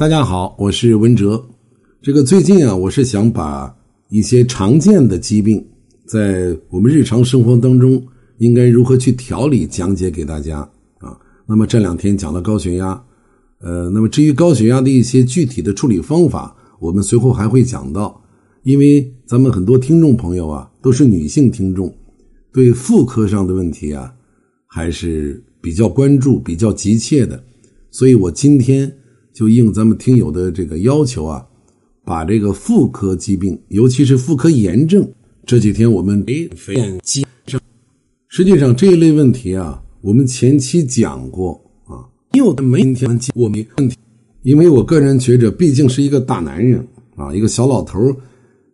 [0.00, 1.44] 大家好，我是文哲。
[2.00, 3.70] 这个最近啊，我是想把
[4.08, 5.62] 一些常见的疾病，
[6.06, 8.02] 在我们日常生活当中
[8.38, 10.60] 应该如何去调理，讲解给大家
[11.00, 11.20] 啊。
[11.44, 12.98] 那么这两天讲了高血压，
[13.58, 18.18] 呃，那么至于高血压的一些具体的处理方法，我们随后还会讲到。
[18.62, 21.94] 因为咱们很多听众朋友啊，都是女性听众，
[22.54, 24.10] 对妇科上的问题啊，
[24.66, 27.44] 还是比较关注、比较急切的，
[27.90, 28.90] 所以我今天。
[29.32, 31.46] 就应咱们听友的这个要求啊，
[32.04, 35.08] 把这个妇科疾病，尤其是妇科炎症，
[35.46, 36.48] 这几天我们诶。
[38.28, 41.52] 实际上这一类问题啊，我们前期讲过
[41.86, 43.96] 啊，有的没天我没问题，
[44.42, 47.98] 因为我个人觉着，毕竟是一个大男人啊，一个小老头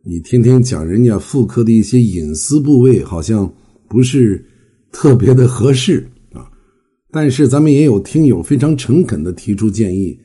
[0.03, 3.51] 你天天讲人家妇科的一些隐私部位，好像
[3.89, 4.45] 不是
[4.93, 6.47] 特别的合适啊。
[7.11, 10.19] 但是咱们也有听友非常诚恳的提出建议。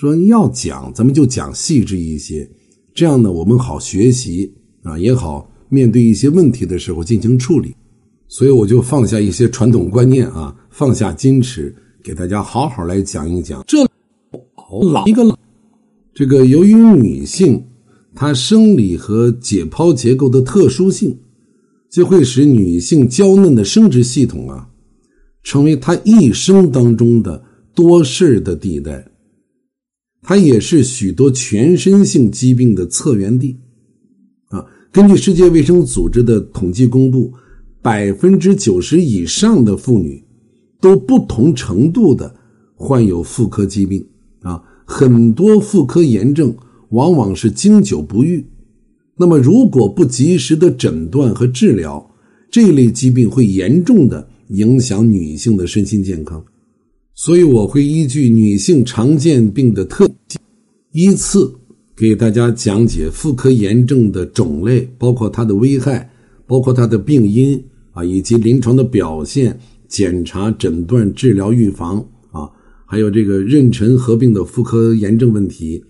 [0.00, 2.50] 说要讲，咱们就讲细致一些，
[2.94, 4.50] 这样呢，我们好学习
[4.82, 7.76] 啊，也好面对一些问题的时候进行处理。
[8.26, 13.62] 所以我就放下一些传统观念啊，放下矜持，给大家好好来讲一讲。
[13.66, 13.76] 这
[14.90, 15.38] 老一个老，
[16.14, 17.62] 这个由于女性
[18.14, 21.14] 她生理和解剖结构的特殊性，
[21.90, 24.66] 就会使女性娇嫩的生殖系统啊，
[25.42, 29.06] 成为她一生当中的多事的地带。
[30.22, 33.56] 它也是许多全身性疾病的策源地，
[34.48, 37.32] 啊，根据世界卫生组织的统计公布，
[37.82, 40.22] 百分之九十以上的妇女
[40.80, 42.34] 都不同程度的
[42.74, 44.06] 患有妇科疾病，
[44.42, 46.54] 啊，很多妇科炎症
[46.90, 48.44] 往往是经久不愈，
[49.16, 52.10] 那么如果不及时的诊断和治疗，
[52.50, 56.44] 这类疾病会严重的影响女性的身心健康。
[57.22, 60.40] 所以我会依据女性常见病的特性，
[60.92, 61.54] 依次
[61.94, 66.10] 给大家讲解妇科炎症的种类，包括它的危害，
[66.46, 67.62] 包括它的病因
[67.92, 71.98] 啊，以及临床的表现、检查、诊断、治疗、预防
[72.32, 72.48] 啊，
[72.86, 75.84] 还有这个妊娠合并的妇科炎症问题，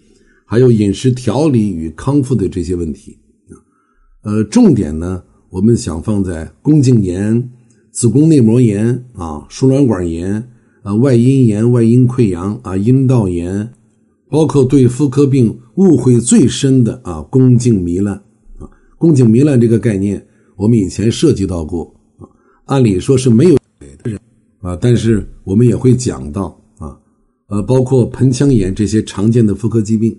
[0.45, 3.17] 还有饮食调理与康复的这些问题
[3.51, 3.55] 啊。
[4.25, 7.49] 呃，重点呢，我们想放在宫颈炎、
[7.93, 10.50] 子宫内膜炎啊、输卵管炎。
[10.83, 13.71] 啊，外阴炎、外阴溃疡啊，阴道炎，
[14.31, 18.15] 包括对妇科病误会最深的啊，宫颈糜烂
[18.59, 20.27] 啊，宫颈糜烂这个概念，
[20.57, 22.25] 我们以前涉及到过啊，
[22.65, 24.19] 按理说是没有的人
[24.61, 26.97] 啊，但是我们也会讲到啊，
[27.49, 30.17] 呃，包括盆腔炎这些常见的妇科疾病，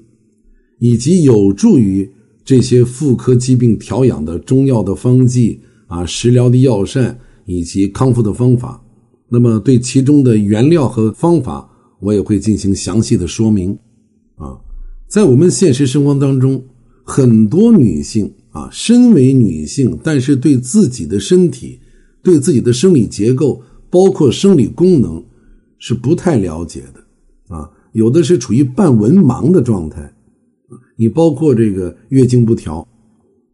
[0.80, 2.08] 以及有助于
[2.46, 8.84] 这些妇科疾病调养的中药的方剂啊，食疗的药膳以及康复的方法。
[9.34, 11.66] 那么，对其中的原料和方法，
[12.02, 13.72] 我也会进行详细的说明。
[14.36, 14.60] 啊，
[15.08, 16.62] 在我们现实生活当中，
[17.06, 21.80] 很多女性啊，身为女性，但是对自己的身体、
[22.22, 25.24] 对自己的生理结构，包括生理功能，
[25.80, 27.56] 是不太了解的。
[27.56, 30.14] 啊，有的是处于半文盲的状态。
[30.98, 32.86] 你包括这个月经不调，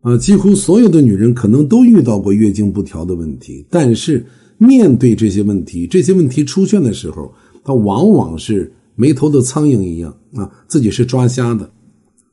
[0.01, 4.25] 啊，几乎所有的女人可能都遇到过月经不调的问题，但是。
[4.57, 11.69] 面对这些问题，这些问题出现的时候，他往往是没头的苍蝇一样啊，自己是抓瞎的，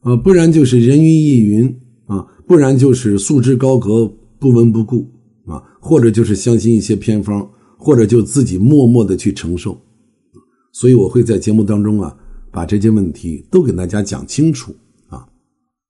[0.01, 1.77] 啊，不然就是人云亦云
[2.07, 5.07] 啊，不然就是束之高阁不闻不顾
[5.47, 7.47] 啊，或者就是相信一些偏方，
[7.77, 9.79] 或者就自己默默的去承受。
[10.73, 12.17] 所以我会在节目当中啊，
[12.51, 14.75] 把这些问题都给大家讲清楚
[15.09, 15.27] 啊。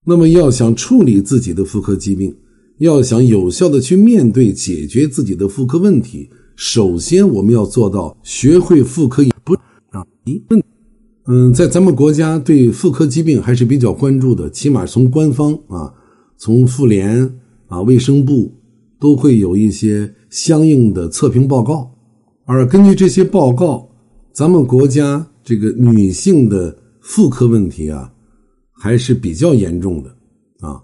[0.04, 2.34] 那么要想处理自己的妇科疾病。
[2.78, 9.54] 要想有效的去面对解决自己的妇科问题，首先我们要做到学会妇科不
[9.90, 10.42] 啊一
[11.26, 15.92] 嗯，在咱们国家对妇科疾病还是比较关注的，起码从官方啊，
[16.36, 18.52] 从妇联啊、卫生部
[19.00, 21.90] 都会有一些相应的测评报告，
[22.44, 23.88] 而根据这些报告，
[24.32, 28.12] 咱们国家这个女性的妇科问题啊，
[28.72, 30.10] 还是比较严重的
[30.60, 30.82] 啊。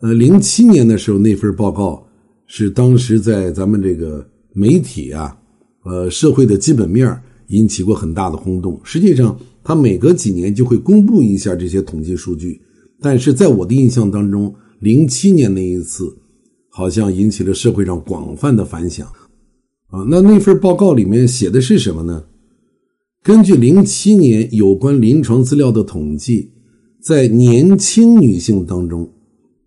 [0.00, 2.06] 呃，零七年的时候那份报告
[2.46, 5.36] 是当时在咱们这个媒体啊，
[5.84, 8.80] 呃，社会的基本面引起过很大的轰动。
[8.84, 12.60] 实际上，它每隔几年就会公布一下这些统计数据，
[13.00, 16.16] 但是在我的印象当中，零七年那一次
[16.70, 19.04] 好像引起了社会上广泛的反响
[19.88, 20.06] 啊。
[20.08, 22.24] 那那份报告里面写的是什么呢？
[23.24, 26.52] 根据零七年有关临床资料的统计，
[27.02, 29.10] 在年轻女性当中。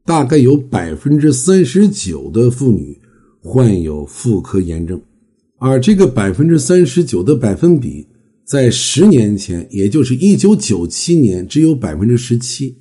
[0.06, 3.00] 大概有百分之三十九的妇女
[3.40, 5.00] 患有妇科炎症，
[5.58, 8.06] 而这个百分之三十九的百分比，
[8.44, 12.76] 在十年前，也就是一九九七年，只有百分之十七。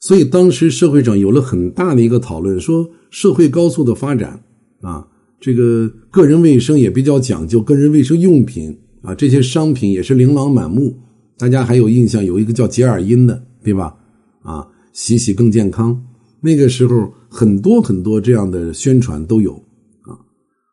[0.00, 4.42] 所以当时社会上有了很大的一个讨论，说社会高速的发展
[4.80, 5.06] 啊，
[5.38, 10.98] 这个个人卫生也比较讲究，个人卫生用品啊，这些商品也是琳琅满目。
[11.36, 13.94] 大家还有印象，有一个叫洁尔阴的，对吧？
[14.42, 16.02] 啊，洗洗更健康。
[16.40, 19.54] 那个时候很多很多这样的宣传都有
[20.02, 20.18] 啊。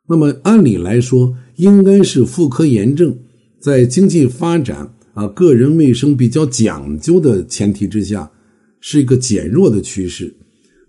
[0.07, 3.17] 那么按理来说，应该是妇科炎症
[3.59, 8.31] 在经济发展啊、个人卫生比较讲究的前提之下。
[8.79, 10.33] 是一个减弱的趋势，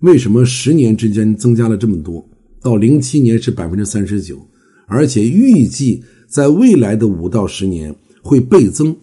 [0.00, 2.24] 为什么十年之间增加了这么多？
[2.60, 4.38] 到零七年是百分之三十九，
[4.86, 7.92] 而且预计在未来的五到十年
[8.22, 8.94] 会倍增。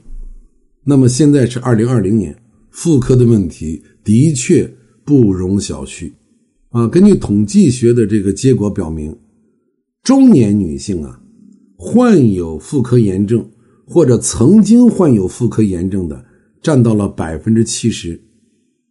[0.83, 2.38] 那么现在是二零二零年，
[2.69, 4.72] 妇科的问题的确
[5.06, 6.12] 不容小觑
[6.69, 6.88] 啊！
[6.88, 9.16] 根据统计学的这个结果表明，
[10.02, 11.22] 中年女性啊，
[11.78, 13.48] 患有妇科炎症
[13.86, 16.25] 或者曾经患有妇科炎症的
[16.62, 18.19] 占到了百分之七十。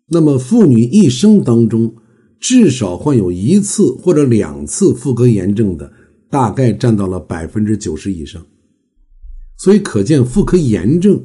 [0.09, 1.93] 那么，妇女一生当中
[2.39, 5.93] 至少患有一次或者两次妇科炎症的，
[6.31, 8.41] 大概占到了百分之九十以上。
[9.57, 11.25] 所以，可见妇科炎症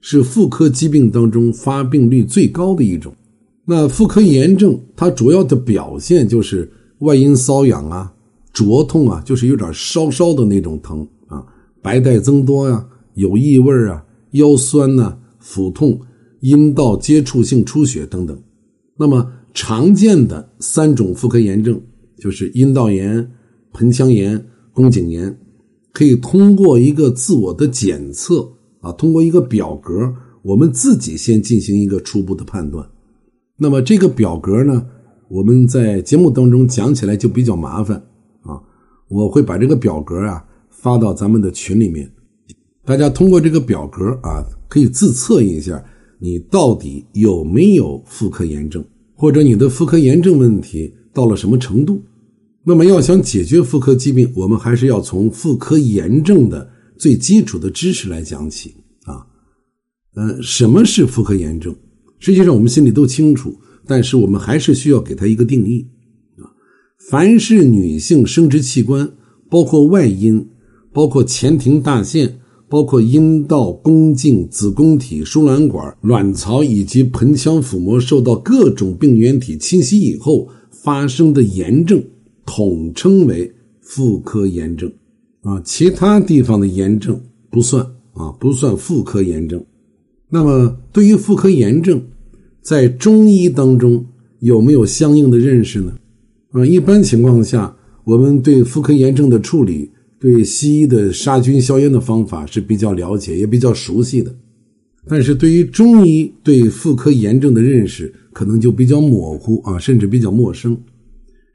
[0.00, 3.14] 是妇科疾病当中发病率最高的一种。
[3.64, 8.12] 那妇科炎症它主要的表现就是外阴瘙痒啊、
[8.52, 11.44] 灼痛啊，就是有点烧烧的那种疼啊，
[11.82, 16.00] 白带增多呀、有异味啊、腰酸呐、腹痛。
[16.40, 18.38] 阴道接触性出血等等，
[18.98, 21.80] 那么常见的三种妇科炎症
[22.18, 23.26] 就是阴道炎、
[23.72, 25.34] 盆腔炎、宫颈炎，
[25.90, 28.46] 可以通过一个自我的检测
[28.80, 30.12] 啊，通过一个表格，
[30.42, 32.86] 我们自己先进行一个初步的判断。
[33.56, 34.86] 那么这个表格呢，
[35.28, 37.96] 我们在节目当中讲起来就比较麻烦
[38.42, 38.60] 啊，
[39.08, 42.10] 我会把这个表格啊发到咱们的群里面，
[42.84, 45.82] 大家通过这个表格啊，可以自测一下。
[46.20, 48.82] 你到底有没有妇科炎症，
[49.14, 52.00] 或者你的妇科炎症问题到了什么程度？
[52.62, 56.66] 那么要想解决妇科疾病，我们还是要从妇科炎症的
[56.96, 58.74] 最基础的知识来讲起
[59.04, 59.26] 啊。
[60.14, 61.74] 呃，什么是妇科炎症？
[62.18, 63.54] 实际上我们心里都清楚，
[63.86, 65.86] 但是我们还是需要给它一个定义
[66.36, 66.48] 啊。
[67.10, 69.10] 凡是女性生殖器官，
[69.48, 70.48] 包括外阴，
[70.92, 72.38] 包括前庭大腺。
[72.66, 82.02] 包括阴道、宫颈、子宫体、输卵管、卵巢以及盆腔腹膜受到各种病原体侵袭以后发生的炎症，
[82.44, 84.90] 统称为妇科炎症。
[85.42, 87.84] 啊，其他地方的炎症不算
[88.14, 89.64] 啊，不算妇科炎症。
[90.30, 92.02] 那么，对于妇科炎症，
[92.62, 94.04] 在中医当中
[94.40, 95.94] 有没有相应的认识呢？
[96.52, 99.90] 啊，一般情况下，我们对妇科炎症的处理。
[100.20, 104.34] 对西医的杀菌消炎的方法是比较了解，也比较熟悉的，
[105.06, 110.74] 但是对于中医对妇科炎症的认识可能就比较模糊啊，甚至比较陌生。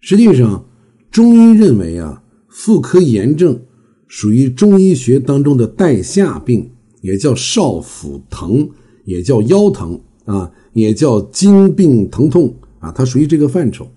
[0.02, 0.64] 实际上，
[1.10, 3.60] 中医认为啊，妇科炎症
[4.08, 6.70] 属于中医学当中的带下病，
[7.02, 8.70] 也叫少腹疼，
[9.06, 13.90] 也叫腰疼啊，也叫筋病疼痛啊，它属于这个范畴。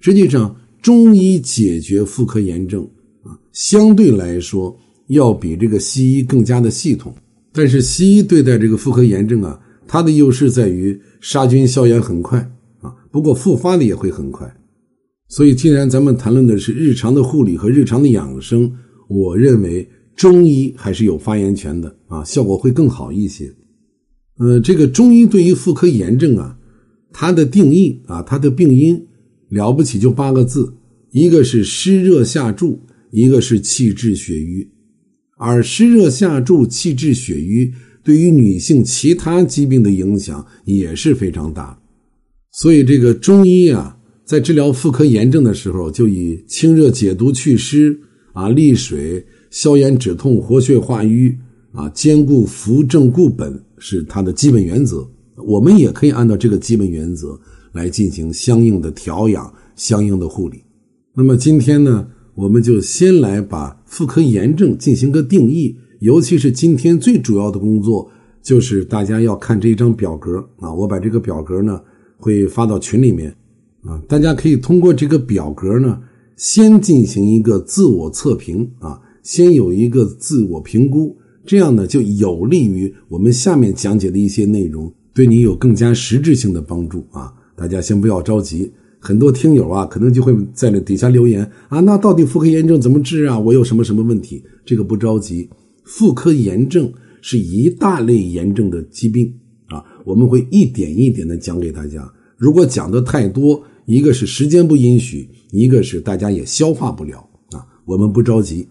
[0.00, 2.82] 实际上，中医解决妇科炎症
[3.22, 3.38] 啊。
[3.52, 4.76] 相对来说，
[5.08, 7.14] 要比这个西医更加的系统。
[7.52, 12.38] 但是西医对待这个妇科炎症啊，它的优势在于杀菌消炎很快
[12.80, 14.48] 啊，不过复发的也会很快。
[15.28, 18.72] 所以，既然咱们谈论的是日常的护理和日常的养生，
[19.08, 23.52] 我认为中医还是有发言权的啊，效果会更好一些。
[24.38, 26.56] 呃，这个中医对于妇科炎症啊，
[27.12, 29.06] 它的定义啊，它的病因
[29.48, 30.72] 了不起就八个字，
[31.12, 32.80] 一个是湿热下注。
[33.12, 34.70] 一个是气滞血瘀，
[35.36, 37.74] 而湿热下注、气滞血瘀
[38.04, 41.76] 对于女性其他疾病的影响也是非常大。
[42.52, 47.98] 所以，这个中医啊，在治疗妇科炎症的时候，就以清热解毒、祛湿
[48.32, 51.36] 啊、利水、消炎止痛、活血化瘀
[51.72, 55.06] 啊、兼顾扶正固本是它的基本原则。
[55.36, 57.38] 我们也可以按照这个基本原则
[57.72, 60.62] 来进行相应的调养、相应的护理。
[61.14, 62.08] 那么今天呢？
[62.36, 68.08] 我们就先来把妇科炎症进行个定义，尤其是今天最主要的工作
[68.40, 71.78] 就是大家要看这一张表格啊，我把这个表格呢
[72.16, 73.36] 会发到群里面
[73.82, 76.00] 啊，大家可以通过这个表格呢
[76.36, 91.42] 先进行一个自我测评啊，先有一个自我评估，这样呢就有利于我们下面讲解的一些内容，对你有更加实质性的帮助啊，大家先不要着急，很多听友啊可能就会在那底下留言。
[91.68, 93.38] 啊，那到底妇科炎症怎么治啊？
[93.38, 94.42] 我有什么什么问题？
[94.64, 95.48] 这个不着急，
[95.84, 99.32] 妇科炎症是一大类炎症的疾病
[99.66, 102.10] 啊，我们会一点一点的讲给大家。
[102.36, 107.18] 如果讲的太多，一个是时间不允许，一个是大家也消化不了
[107.50, 108.66] 啊，我们不着急。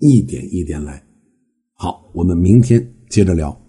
[0.00, 1.02] 一点一点来。
[1.72, 3.67] 好我们明天接着聊。